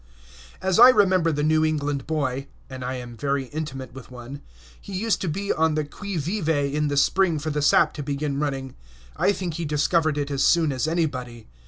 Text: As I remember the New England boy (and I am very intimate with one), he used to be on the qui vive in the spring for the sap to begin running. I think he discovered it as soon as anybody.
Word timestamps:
As 0.63 0.79
I 0.79 0.89
remember 0.89 1.31
the 1.31 1.43
New 1.43 1.63
England 1.63 2.07
boy 2.07 2.47
(and 2.71 2.83
I 2.83 2.95
am 2.95 3.15
very 3.15 3.45
intimate 3.49 3.93
with 3.93 4.09
one), 4.09 4.41
he 4.81 4.93
used 4.93 5.21
to 5.21 5.27
be 5.29 5.53
on 5.53 5.75
the 5.75 5.85
qui 5.85 6.17
vive 6.17 6.49
in 6.49 6.87
the 6.87 6.97
spring 6.97 7.37
for 7.37 7.51
the 7.51 7.61
sap 7.61 7.93
to 7.93 8.01
begin 8.01 8.39
running. 8.39 8.73
I 9.15 9.31
think 9.31 9.53
he 9.53 9.65
discovered 9.65 10.17
it 10.17 10.31
as 10.31 10.43
soon 10.43 10.71
as 10.71 10.87
anybody. 10.87 11.45